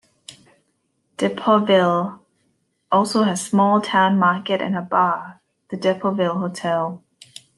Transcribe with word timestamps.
Depauville 1.19 2.21
also 2.91 3.21
has 3.21 3.39
a 3.39 3.45
small 3.45 3.79
town 3.81 4.17
market 4.17 4.59
and 4.59 4.75
a 4.75 4.81
bar, 4.81 5.39
the 5.69 5.77
Depauville 5.77 6.39
Hotel. 6.39 7.03